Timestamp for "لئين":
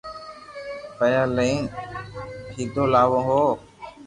1.35-1.63